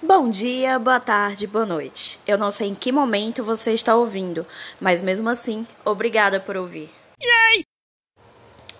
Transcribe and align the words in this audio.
Bom 0.00 0.30
dia, 0.30 0.78
boa 0.78 1.00
tarde, 1.00 1.44
boa 1.44 1.66
noite. 1.66 2.20
Eu 2.24 2.38
não 2.38 2.52
sei 2.52 2.68
em 2.68 2.74
que 2.74 2.92
momento 2.92 3.42
você 3.42 3.72
está 3.72 3.96
ouvindo, 3.96 4.46
mas 4.80 5.00
mesmo 5.00 5.28
assim, 5.28 5.66
obrigada 5.84 6.38
por 6.38 6.56
ouvir. 6.56 6.88
Yay! 7.20 7.64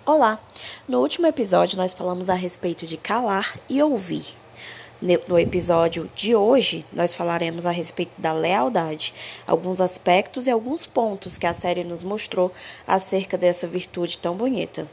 Olá! 0.05 0.39
No 0.87 1.01
último 1.01 1.27
episódio 1.27 1.75
nós 1.75 1.93
falamos 1.93 2.29
a 2.29 2.35
respeito 2.35 2.85
de 2.85 2.95
calar 2.95 3.59
e 3.67 3.83
ouvir. 3.83 4.37
No 5.27 5.37
episódio 5.37 6.09
de 6.15 6.33
hoje, 6.33 6.85
nós 6.91 7.13
falaremos 7.13 7.65
a 7.65 7.71
respeito 7.71 8.13
da 8.17 8.31
lealdade, 8.31 9.13
alguns 9.45 9.81
aspectos 9.81 10.47
e 10.47 10.51
alguns 10.51 10.87
pontos 10.87 11.37
que 11.37 11.45
a 11.45 11.53
série 11.53 11.83
nos 11.83 12.01
mostrou 12.01 12.49
acerca 12.87 13.37
dessa 13.37 13.67
virtude 13.67 14.17
tão 14.17 14.35
bonita. 14.35 14.89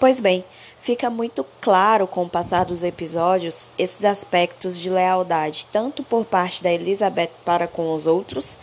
Pois 0.00 0.20
bem, 0.20 0.42
fica 0.82 1.08
muito 1.08 1.46
claro 1.60 2.08
com 2.08 2.24
o 2.24 2.28
passar 2.28 2.64
dos 2.64 2.82
episódios 2.82 3.70
esses 3.78 4.04
aspectos 4.04 4.78
de 4.78 4.90
lealdade, 4.90 5.66
tanto 5.70 6.02
por 6.02 6.24
parte 6.24 6.62
da 6.62 6.72
Elizabeth 6.72 7.30
para 7.44 7.68
com 7.68 7.94
os 7.94 8.06
outros, 8.06 8.58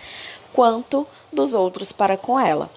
quanto 0.52 1.08
dos 1.32 1.54
outros 1.54 1.94
para 1.94 2.18
com 2.18 2.38
ela. 2.38 2.70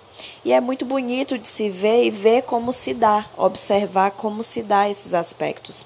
E 0.45 0.53
é 0.53 0.61
muito 0.61 0.85
bonito 0.85 1.37
de 1.37 1.49
se 1.49 1.69
ver 1.69 2.05
e 2.05 2.11
ver 2.11 2.43
como 2.43 2.73
se 2.73 2.95
dá, 2.95 3.27
observar 3.37 4.13
como 4.13 4.45
se 4.45 4.63
dá 4.63 4.89
esses 4.89 5.13
aspectos. 5.13 5.85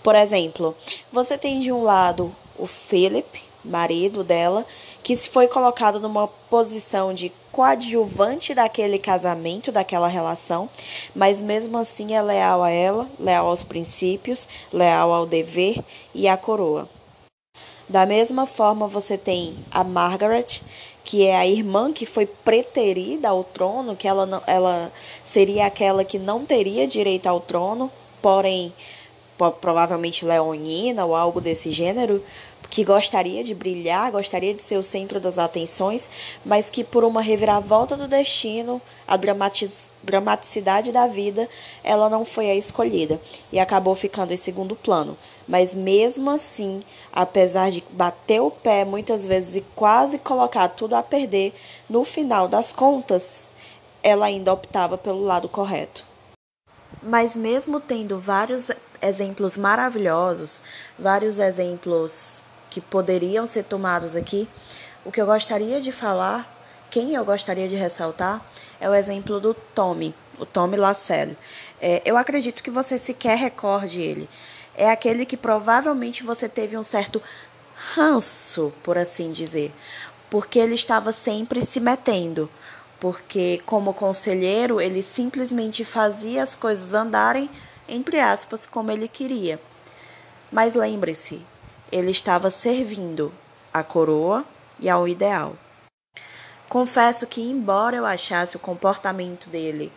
Por 0.00 0.14
exemplo, 0.14 0.76
você 1.10 1.36
tem 1.36 1.58
de 1.58 1.72
um 1.72 1.82
lado 1.82 2.32
o 2.56 2.66
Philip, 2.68 3.42
marido 3.64 4.22
dela, 4.22 4.64
que 5.02 5.16
se 5.16 5.28
foi 5.28 5.48
colocado 5.48 5.98
numa 5.98 6.28
posição 6.28 7.12
de 7.12 7.32
coadjuvante 7.50 8.54
daquele 8.54 8.98
casamento, 8.98 9.70
daquela 9.70 10.08
relação, 10.08 10.70
mas 11.14 11.42
mesmo 11.42 11.76
assim 11.76 12.14
é 12.14 12.22
leal 12.22 12.62
a 12.62 12.70
ela, 12.70 13.08
leal 13.18 13.46
aos 13.46 13.62
princípios, 13.62 14.48
leal 14.72 15.12
ao 15.12 15.26
dever 15.26 15.82
e 16.14 16.26
à 16.26 16.36
coroa. 16.36 16.88
Da 17.88 18.06
mesma 18.06 18.46
forma, 18.46 18.88
você 18.88 19.18
tem 19.18 19.54
a 19.70 19.84
Margaret, 19.84 20.62
que 21.04 21.26
é 21.26 21.36
a 21.36 21.46
irmã 21.46 21.92
que 21.92 22.06
foi 22.06 22.24
preterida 22.24 23.28
ao 23.28 23.44
trono, 23.44 23.96
que 23.96 24.08
ela, 24.08 24.24
não, 24.24 24.42
ela 24.46 24.90
seria 25.24 25.66
aquela 25.66 26.04
que 26.04 26.18
não 26.18 26.46
teria 26.46 26.86
direito 26.86 27.26
ao 27.26 27.40
trono, 27.40 27.90
porém, 28.22 28.72
provavelmente 29.50 30.24
leonina 30.24 31.04
ou 31.04 31.16
algo 31.16 31.40
desse 31.40 31.70
gênero, 31.70 32.22
que 32.72 32.84
gostaria 32.84 33.44
de 33.44 33.54
brilhar, 33.54 34.10
gostaria 34.10 34.54
de 34.54 34.62
ser 34.62 34.78
o 34.78 34.82
centro 34.82 35.20
das 35.20 35.38
atenções, 35.38 36.08
mas 36.42 36.70
que 36.70 36.82
por 36.82 37.04
uma 37.04 37.20
reviravolta 37.20 37.98
do 37.98 38.08
destino, 38.08 38.80
a 39.06 39.18
dramaticidade 40.02 40.90
da 40.90 41.06
vida, 41.06 41.50
ela 41.84 42.08
não 42.08 42.24
foi 42.24 42.50
a 42.50 42.54
escolhida 42.54 43.20
e 43.52 43.60
acabou 43.60 43.94
ficando 43.94 44.32
em 44.32 44.38
segundo 44.38 44.74
plano. 44.74 45.18
Mas 45.46 45.74
mesmo 45.74 46.30
assim, 46.30 46.80
apesar 47.12 47.70
de 47.70 47.84
bater 47.90 48.40
o 48.40 48.50
pé 48.50 48.86
muitas 48.86 49.26
vezes 49.26 49.56
e 49.56 49.60
quase 49.76 50.16
colocar 50.18 50.68
tudo 50.68 50.94
a 50.94 51.02
perder, 51.02 51.52
no 51.90 52.04
final 52.04 52.48
das 52.48 52.72
contas, 52.72 53.50
ela 54.02 54.24
ainda 54.24 54.50
optava 54.50 54.96
pelo 54.96 55.22
lado 55.22 55.46
correto. 55.46 56.11
Mas 57.02 57.36
mesmo 57.36 57.80
tendo 57.80 58.18
vários 58.18 58.66
exemplos 59.00 59.56
maravilhosos, 59.56 60.62
vários 60.98 61.38
exemplos 61.38 62.42
que 62.70 62.80
poderiam 62.80 63.46
ser 63.46 63.64
tomados 63.64 64.14
aqui, 64.14 64.48
o 65.04 65.10
que 65.10 65.20
eu 65.20 65.26
gostaria 65.26 65.80
de 65.80 65.90
falar, 65.90 66.48
quem 66.90 67.14
eu 67.14 67.24
gostaria 67.24 67.66
de 67.66 67.74
ressaltar, 67.74 68.44
é 68.80 68.88
o 68.88 68.94
exemplo 68.94 69.40
do 69.40 69.52
Tommy, 69.52 70.14
o 70.38 70.46
Tommy 70.46 70.76
Lasselle. 70.76 71.36
É, 71.80 72.00
eu 72.04 72.16
acredito 72.16 72.62
que 72.62 72.70
você 72.70 72.96
sequer 72.96 73.36
recorde 73.36 74.00
ele. 74.00 74.28
É 74.74 74.90
aquele 74.90 75.26
que 75.26 75.36
provavelmente 75.36 76.22
você 76.22 76.48
teve 76.48 76.76
um 76.76 76.84
certo 76.84 77.20
ranço, 77.94 78.72
por 78.82 78.96
assim 78.96 79.32
dizer, 79.32 79.72
porque 80.30 80.58
ele 80.58 80.74
estava 80.74 81.12
sempre 81.12 81.64
se 81.64 81.80
metendo. 81.80 82.48
Porque, 83.02 83.60
como 83.66 83.92
conselheiro, 83.92 84.80
ele 84.80 85.02
simplesmente 85.02 85.84
fazia 85.84 86.40
as 86.40 86.54
coisas 86.54 86.94
andarem, 86.94 87.50
entre 87.88 88.20
aspas, 88.20 88.64
como 88.64 88.92
ele 88.92 89.08
queria. 89.08 89.60
Mas 90.52 90.74
lembre-se, 90.74 91.44
ele 91.90 92.12
estava 92.12 92.48
servindo 92.48 93.32
à 93.74 93.82
coroa 93.82 94.44
e 94.78 94.88
ao 94.88 95.08
ideal. 95.08 95.56
Confesso 96.68 97.26
que, 97.26 97.40
embora 97.40 97.96
eu 97.96 98.06
achasse 98.06 98.54
o 98.54 98.60
comportamento 98.60 99.50
dele 99.50 99.92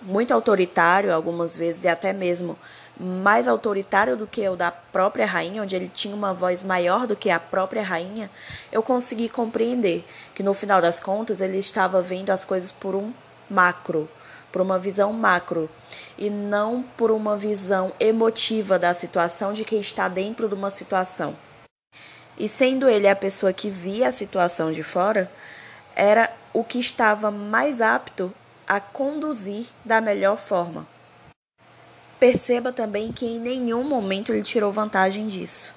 muito 0.00 0.32
autoritário, 0.32 1.12
algumas 1.12 1.54
vezes, 1.54 1.84
e 1.84 1.88
até 1.88 2.10
mesmo 2.10 2.56
mais 3.00 3.48
autoritário 3.48 4.14
do 4.14 4.26
que 4.26 4.46
o 4.46 4.54
da 4.54 4.70
própria 4.70 5.24
rainha, 5.24 5.62
onde 5.62 5.74
ele 5.74 5.88
tinha 5.88 6.14
uma 6.14 6.34
voz 6.34 6.62
maior 6.62 7.06
do 7.06 7.16
que 7.16 7.30
a 7.30 7.40
própria 7.40 7.82
rainha, 7.82 8.30
eu 8.70 8.82
consegui 8.82 9.28
compreender 9.28 10.04
que 10.34 10.42
no 10.42 10.52
final 10.52 10.82
das 10.82 11.00
contas 11.00 11.40
ele 11.40 11.56
estava 11.56 12.02
vendo 12.02 12.28
as 12.28 12.44
coisas 12.44 12.70
por 12.70 12.94
um 12.94 13.10
macro, 13.48 14.06
por 14.52 14.60
uma 14.60 14.78
visão 14.78 15.14
macro 15.14 15.70
e 16.18 16.28
não 16.28 16.82
por 16.82 17.10
uma 17.10 17.36
visão 17.36 17.90
emotiva 17.98 18.78
da 18.78 18.92
situação 18.92 19.54
de 19.54 19.64
quem 19.64 19.80
está 19.80 20.06
dentro 20.06 20.46
de 20.46 20.54
uma 20.54 20.70
situação. 20.70 21.34
E 22.36 22.46
sendo 22.46 22.88
ele 22.88 23.08
a 23.08 23.16
pessoa 23.16 23.52
que 23.52 23.70
via 23.70 24.08
a 24.08 24.12
situação 24.12 24.70
de 24.72 24.82
fora, 24.82 25.30
era 25.96 26.30
o 26.52 26.62
que 26.62 26.78
estava 26.78 27.30
mais 27.30 27.80
apto 27.80 28.32
a 28.68 28.78
conduzir 28.78 29.66
da 29.84 30.00
melhor 30.00 30.38
forma. 30.38 30.86
Perceba 32.20 32.72
também 32.72 33.10
que 33.10 33.26
em 33.26 33.40
nenhum 33.40 33.82
momento 33.82 34.32
ele 34.32 34.42
tirou 34.42 34.70
vantagem 34.70 35.26
disso. 35.26 35.72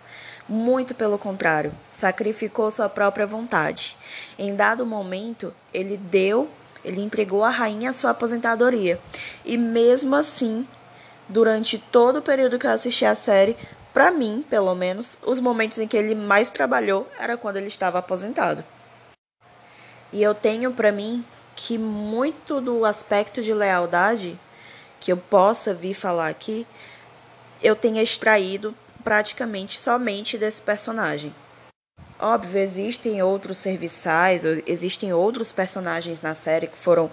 Muito 0.48 0.94
pelo 0.94 1.18
contrário, 1.18 1.72
sacrificou 1.92 2.70
sua 2.70 2.90
própria 2.90 3.26
vontade. 3.26 3.98
Em 4.38 4.54
dado 4.54 4.86
momento, 4.86 5.54
ele 5.74 5.98
deu 5.98 6.50
ele 6.84 7.02
entregou 7.02 7.44
à 7.44 7.50
rainha 7.50 7.90
a 7.90 7.94
sua 7.94 8.12
aposentadoria. 8.12 9.00
E 9.46 9.58
mesmo 9.58 10.16
assim, 10.16 10.68
durante 11.30 11.78
todo 11.78 12.18
o 12.18 12.22
período 12.22 12.60
que 12.60 12.68
eu 12.68 12.72
assisti 12.72 13.06
a 13.06 13.16
série, 13.16 13.56
para 13.94 14.12
mim, 14.12 14.44
pelo 14.50 14.74
menos, 14.76 15.18
os 15.26 15.40
momentos 15.40 15.78
em 15.80 15.88
que 15.88 15.96
ele 15.96 16.16
mais 16.16 16.50
trabalhou 16.50 17.08
era 17.18 17.38
quando 17.38 17.58
ele 17.58 17.68
estava 17.68 18.00
aposentado. 18.00 18.64
E 20.12 20.22
eu 20.22 20.36
tenho 20.36 20.72
para 20.72 20.92
mim 20.92 21.24
que 21.56 21.78
muito 21.78 22.60
do 22.60 22.86
aspecto 22.86 23.42
de 23.42 23.54
lealdade 23.54 24.38
que 25.04 25.12
eu 25.12 25.18
possa 25.18 25.74
vir 25.74 25.94
falar 25.94 26.30
aqui, 26.30 26.66
eu 27.62 27.76
tenha 27.76 28.02
extraído 28.02 28.74
praticamente 29.04 29.78
somente 29.78 30.38
desse 30.38 30.62
personagem. 30.62 31.36
Óbvio, 32.18 32.62
existem 32.62 33.22
outros 33.22 33.58
serviçais, 33.58 34.46
existem 34.66 35.12
outros 35.12 35.52
personagens 35.52 36.22
na 36.22 36.34
série 36.34 36.68
que 36.68 36.78
foram 36.78 37.12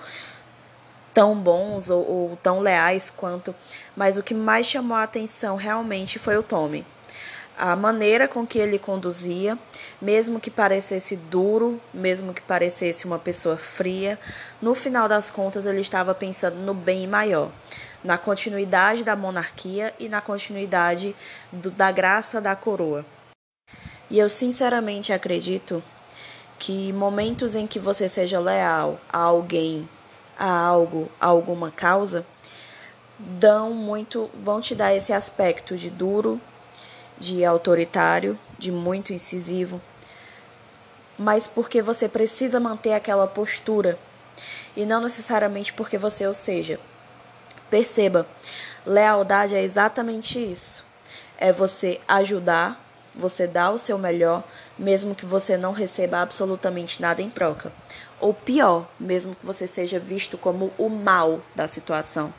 tão 1.13 1.35
bons 1.35 1.91
ou, 1.91 2.09
ou, 2.09 2.39
tão 2.41 2.61
leais 2.61 3.11
quanto, 3.11 3.53
mas 3.97 4.17
o 4.17 4.23
que 4.23 4.35
mais 4.35 4.67
chamou 4.67 4.97
a 4.97 5.03
atenção 5.03 5.57
realmente 5.57 6.17
foi 6.17 6.37
o 6.37 6.45
Tommy. 6.45 6.87
A 7.63 7.77
maneira 7.77 8.27
com 8.27 8.47
que 8.47 8.59
ele 8.59 8.79
conduzia, 8.79 9.59
mesmo 10.01 10.41
que 10.41 10.51
parecesse 10.51 11.15
duro, 11.15 11.79
mesmo 11.93 12.33
que 12.33 12.41
parecesse 12.41 13.05
uma 13.05 13.19
pessoa 13.19 13.59
fria, 13.59 14.19
no 14.63 14.75
final 14.75 15.07
das 15.07 15.31
contas 15.31 15.67
ele 15.67 15.83
estava 15.83 16.15
pensando 16.15 16.57
no 16.57 16.73
bem 16.73 17.07
maior, 17.07 17.51
na 18.03 18.17
continuidade 18.17 19.05
da 19.05 19.15
monarquia 19.15 19.93
e 19.99 20.09
na 20.09 20.23
continuidade 20.23 21.15
do, 21.53 21.71
da 21.71 21.93
graça 21.93 22.41
da 22.41 22.57
coroa. 22.57 23.05
E 24.09 24.19
eu 24.19 24.31
sinceramente 24.31 25.13
acredito 25.13 25.83
que 26.59 26.95
momentos 26.95 27.55
em 27.55 27.67
que 27.67 27.79
você 27.79 28.09
seja 28.09 28.41
leal 28.41 28.99
a 29.13 29.19
alguém, 29.19 29.87
a 30.39 30.51
algo, 30.51 31.11
a 31.21 31.27
alguma 31.27 31.71
causa, 31.71 32.25
dão 33.19 33.75
muito, 33.75 34.31
vão 34.33 34.63
te 34.63 34.75
dar 34.75 34.95
esse 34.95 35.13
aspecto 35.13 35.77
de 35.77 35.91
duro, 35.91 36.41
de 37.21 37.45
autoritário, 37.45 38.37
de 38.59 38.73
muito 38.73 39.13
incisivo, 39.13 39.81
mas 41.17 41.47
porque 41.47 41.81
você 41.81 42.09
precisa 42.09 42.59
manter 42.59 42.95
aquela 42.95 43.29
postura 43.29 43.97
e 44.75 44.85
não 44.85 45.03
necessariamente 45.03 45.73
porque 45.73 45.97
você 45.97 46.27
o 46.27 46.35
seja. 46.35 46.81
Perceba, 47.71 48.27
lealdade 48.85 49.55
é 49.55 49.63
exatamente 49.63 50.37
isso. 50.39 50.85
É 51.39 51.53
você 51.53 52.01
ajudar 52.09 52.83
você 53.15 53.47
dá 53.47 53.71
o 53.71 53.79
seu 53.79 53.99
melhor, 53.99 54.45
mesmo 54.79 55.15
que 55.15 55.27
você 55.27 55.57
não 55.57 55.73
receba 55.73 56.21
absolutamente 56.21 57.03
nada 57.03 57.21
em 57.21 57.31
troca. 57.31 57.73
Ou 58.21 58.33
pior, 58.33 58.89
mesmo 58.99 59.35
que 59.35 59.45
você 59.45 59.67
seja 59.67 59.99
visto 59.99 60.39
como 60.39 60.73
o 60.79 60.89
mal 60.89 61.41
da 61.55 61.67
situação. 61.67 62.33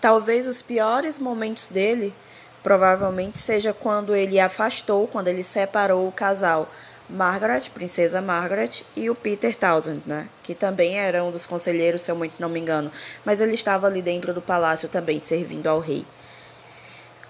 Talvez 0.00 0.46
os 0.46 0.62
piores 0.62 1.18
momentos 1.18 1.66
dele 1.66 2.14
provavelmente 2.62 3.38
seja 3.38 3.72
quando 3.72 4.14
ele 4.14 4.38
afastou, 4.38 5.06
quando 5.08 5.28
ele 5.28 5.42
separou 5.42 6.06
o 6.06 6.12
casal 6.12 6.68
Margaret, 7.08 7.68
princesa 7.70 8.20
Margaret, 8.20 8.84
e 8.94 9.10
o 9.10 9.14
Peter 9.14 9.54
Townsend, 9.56 10.02
né? 10.06 10.28
Que 10.42 10.54
também 10.54 10.96
era 10.98 11.24
um 11.24 11.32
dos 11.32 11.44
conselheiros, 11.44 12.02
se 12.02 12.10
eu 12.10 12.16
muito 12.16 12.34
não 12.38 12.48
me 12.48 12.60
engano, 12.60 12.90
mas 13.24 13.40
ele 13.40 13.54
estava 13.54 13.88
ali 13.88 14.00
dentro 14.00 14.32
do 14.32 14.40
palácio 14.40 14.88
também 14.88 15.18
servindo 15.18 15.66
ao 15.66 15.80
rei. 15.80 16.06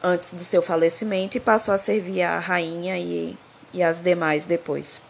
antes 0.03 0.33
do 0.33 0.43
seu 0.45 0.63
falecimento 0.63 1.37
e 1.37 1.41
passou 1.41 1.75
a 1.75 1.79
servir 1.79 2.23
a 2.23 2.39
rainha 2.39 2.99
e, 2.99 3.37
e 3.73 3.83
as 3.83 4.01
demais 4.01 4.47
depois. 4.47 5.01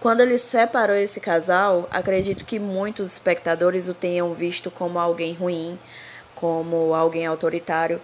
Quando 0.00 0.20
ele 0.20 0.38
separou 0.38 0.96
esse 0.96 1.18
casal, 1.18 1.88
acredito 1.90 2.44
que 2.44 2.58
muitos 2.58 3.12
espectadores 3.12 3.88
o 3.88 3.94
tenham 3.94 4.34
visto 4.34 4.70
como 4.70 4.98
alguém 4.98 5.32
ruim, 5.32 5.78
como 6.34 6.94
alguém 6.94 7.26
autoritário. 7.26 8.00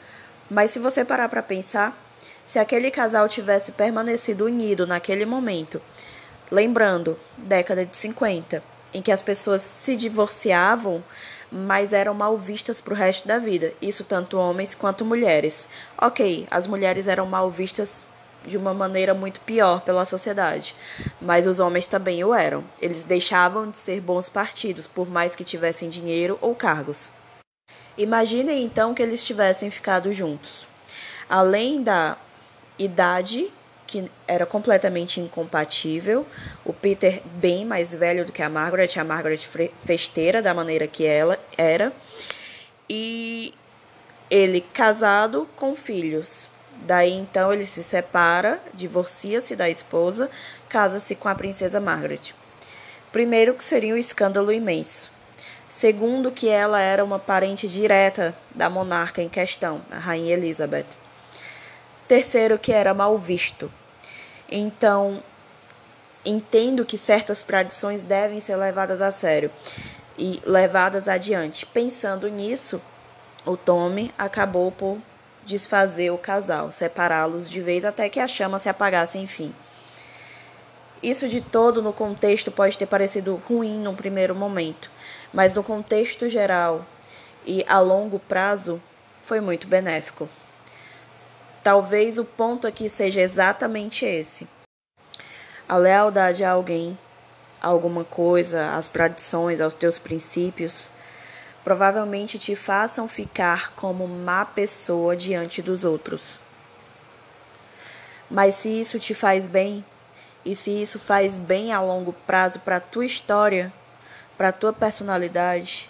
Mas 0.51 0.73
se 0.73 0.81
você 0.81 1.05
parar 1.05 1.29
para 1.29 1.43
pensar, 1.43 1.97
se 2.45 2.59
aquele 2.59 2.91
casal 2.91 3.29
tivesse 3.29 3.71
permanecido 3.71 4.47
unido 4.47 4.85
naquele 4.85 5.25
momento, 5.25 5.81
lembrando, 6.51 7.17
década 7.39 7.87
de 7.87 7.97
50, 7.97 8.61
em 8.93 9.01
que 9.01 9.13
as 9.13 9.23
pessoas 9.23 9.63
se 9.63 9.95
divorciavam, 9.95 11.05
mas 11.53 11.93
eram 11.93 12.13
mal 12.13 12.37
vistas 12.37 12.81
para 12.81 12.93
o 12.93 12.97
resto 12.97 13.29
da 13.29 13.39
vida, 13.39 13.73
isso 13.81 14.03
tanto 14.03 14.37
homens 14.37 14.75
quanto 14.75 15.05
mulheres. 15.05 15.69
Ok, 15.97 16.49
as 16.51 16.67
mulheres 16.67 17.07
eram 17.07 17.27
mal 17.27 17.49
vistas 17.49 18.05
de 18.45 18.57
uma 18.57 18.75
maneira 18.75 19.15
muito 19.15 19.39
pior 19.41 19.83
pela 19.83 20.05
sociedade. 20.05 20.75
Mas 21.21 21.47
os 21.47 21.61
homens 21.61 21.87
também 21.87 22.25
o 22.25 22.35
eram. 22.35 22.65
Eles 22.81 23.05
deixavam 23.05 23.71
de 23.71 23.77
ser 23.77 24.01
bons 24.01 24.29
partidos, 24.29 24.87
por 24.87 25.09
mais 25.09 25.37
que 25.37 25.45
tivessem 25.45 25.89
dinheiro 25.89 26.39
ou 26.41 26.57
cargos. 26.57 27.13
Imaginem 28.01 28.65
então 28.65 28.95
que 28.95 29.03
eles 29.03 29.23
tivessem 29.23 29.71
ficado 29.71 30.11
juntos. 30.11 30.67
Além 31.29 31.83
da 31.83 32.17
idade, 32.79 33.53
que 33.87 34.11
era 34.27 34.47
completamente 34.47 35.21
incompatível, 35.21 36.27
o 36.65 36.73
Peter 36.73 37.21
bem 37.35 37.67
mais 37.67 37.95
velho 37.95 38.25
do 38.25 38.33
que 38.33 38.43
a 38.43 38.49
Margaret, 38.49 38.89
a 38.97 39.05
Margaret 39.05 39.47
festeira 39.85 40.41
da 40.41 40.55
maneira 40.55 40.87
que 40.87 41.05
ela 41.05 41.39
era, 41.59 41.93
e 42.89 43.53
ele 44.31 44.63
casado 44.63 45.47
com 45.55 45.75
filhos. 45.75 46.49
Daí 46.87 47.13
então 47.13 47.53
ele 47.53 47.67
se 47.67 47.83
separa, 47.83 48.63
divorcia-se 48.73 49.55
da 49.55 49.69
esposa, 49.69 50.31
casa-se 50.71 51.15
com 51.15 51.29
a 51.29 51.35
princesa 51.35 51.79
Margaret. 51.79 52.35
Primeiro, 53.13 53.53
que 53.53 53.63
seria 53.63 53.93
um 53.93 53.99
escândalo 53.99 54.51
imenso. 54.51 55.20
Segundo, 55.71 56.33
que 56.33 56.49
ela 56.49 56.81
era 56.81 57.05
uma 57.05 57.21
parente 57.21 57.69
direta 57.69 58.35
da 58.53 58.69
monarca 58.69 59.23
em 59.23 59.29
questão, 59.29 59.81
a 59.89 59.99
rainha 59.99 60.35
Elizabeth. 60.35 60.85
Terceiro, 62.09 62.59
que 62.59 62.73
era 62.73 62.93
mal 62.93 63.17
visto. 63.17 63.71
Então, 64.51 65.23
entendo 66.25 66.85
que 66.85 66.99
certas 66.99 67.45
tradições 67.45 68.03
devem 68.03 68.41
ser 68.41 68.57
levadas 68.57 69.01
a 69.01 69.13
sério 69.13 69.49
e 70.19 70.43
levadas 70.45 71.07
adiante. 71.07 71.65
Pensando 71.65 72.27
nisso, 72.27 72.83
o 73.47 73.57
Tommy 73.57 74.13
acabou 74.19 74.73
por 74.73 74.99
desfazer 75.47 76.11
o 76.11 76.19
casal, 76.19 76.73
separá-los 76.73 77.49
de 77.49 77.61
vez 77.61 77.85
até 77.85 78.09
que 78.09 78.19
a 78.19 78.27
chama 78.27 78.59
se 78.59 78.69
apagasse 78.69 79.19
enfim. 79.19 79.55
Isso 81.01 81.29
de 81.29 81.41
todo 81.41 81.81
no 81.81 81.93
contexto 81.93 82.51
pode 82.51 82.77
ter 82.77 82.87
parecido 82.87 83.41
ruim 83.49 83.79
num 83.79 83.95
primeiro 83.95 84.35
momento, 84.35 84.91
mas 85.33 85.55
no 85.55 85.63
contexto 85.63 86.29
geral 86.29 86.85
e 87.47 87.65
a 87.69 87.79
longo 87.81 88.19
prazo 88.19 88.81
foi 89.23 89.41
muito 89.41 89.67
benéfico. 89.67 90.29
Talvez 91.63 92.19
o 92.19 92.25
ponto 92.25 92.67
aqui 92.67 92.89
seja 92.89 93.21
exatamente 93.21 94.05
esse. 94.05 94.49
A 95.69 95.77
lealdade 95.77 96.43
a 96.43 96.51
alguém, 96.51 96.99
a 97.61 97.69
alguma 97.69 98.03
coisa, 98.03 98.75
às 98.75 98.89
tradições, 98.89 99.61
aos 99.61 99.75
teus 99.75 99.99
princípios, 99.99 100.91
provavelmente 101.63 102.39
te 102.39 102.57
façam 102.57 103.07
ficar 103.07 103.73
como 103.75 104.09
má 104.09 104.45
pessoa 104.45 105.15
diante 105.15 105.61
dos 105.61 105.85
outros. 105.85 106.41
Mas 108.31 108.55
se 108.55 108.81
isso 108.81 108.99
te 108.99 109.15
faz 109.15 109.47
bem, 109.47 109.85
e 110.45 110.57
se 110.57 110.71
isso 110.71 110.99
faz 110.99 111.37
bem 111.37 111.73
a 111.73 111.81
longo 111.81 112.13
prazo 112.27 112.61
para 112.61 112.77
a 112.77 112.81
tua 112.81 113.05
história, 113.05 113.73
para 114.41 114.49
a 114.49 114.53
tua 114.53 114.73
personalidade, 114.73 115.87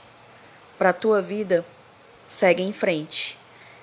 para 0.76 0.90
a 0.90 0.92
tua 0.92 1.22
vida, 1.22 1.64
segue 2.26 2.64
em 2.64 2.72
frente. 2.72 3.38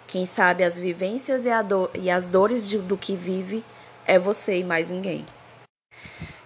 Quem 0.05 0.25
sabe 0.25 0.61
as 0.61 0.77
vivências 0.77 1.45
e, 1.45 1.63
do 1.63 1.89
e 1.93 2.11
as 2.11 2.27
dores 2.27 2.67
de, 2.67 2.77
do 2.77 2.97
que 2.97 3.15
vive 3.15 3.63
é 4.05 4.19
você 4.19 4.59
e 4.59 4.65
mais 4.65 4.89
ninguém. 4.89 5.25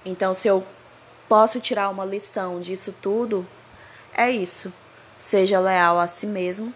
Então, 0.05 0.35
se 0.35 0.47
eu 0.47 0.63
posso 1.27 1.59
tirar 1.59 1.89
uma 1.89 2.05
lição 2.05 2.59
disso 2.59 2.93
tudo, 3.01 3.43
é 4.13 4.29
isso. 4.29 4.71
Seja 5.17 5.59
leal 5.59 5.97
a 5.97 6.05
si 6.05 6.27
mesmo 6.27 6.71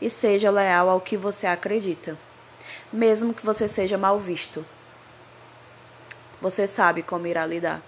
e 0.00 0.10
seja 0.10 0.50
leal 0.50 0.88
ao 0.88 1.00
que 1.00 1.16
você 1.16 1.46
acredita, 1.46 2.18
mesmo 2.92 3.32
que 3.32 3.46
você 3.46 3.68
seja 3.68 3.96
mal 3.96 4.18
visto. 4.18 4.66
Você 6.40 6.66
sabe 6.66 7.00
como 7.00 7.28
irá 7.28 7.46
lidar. 7.46 7.80